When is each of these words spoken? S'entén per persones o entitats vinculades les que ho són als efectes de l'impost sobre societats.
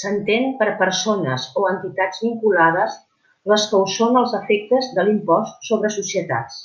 S'entén 0.00 0.44
per 0.60 0.68
persones 0.82 1.46
o 1.62 1.66
entitats 1.70 2.22
vinculades 2.26 3.00
les 3.54 3.66
que 3.72 3.80
ho 3.82 3.90
són 3.96 4.20
als 4.22 4.36
efectes 4.42 4.94
de 5.00 5.08
l'impost 5.10 5.68
sobre 5.72 5.92
societats. 5.98 6.62